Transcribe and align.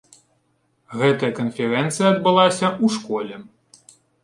Гэта 1.01 1.29
канферэнцыя 1.41 2.07
адбылася 2.15 2.67
ў 2.73 2.85
школе. 2.97 3.35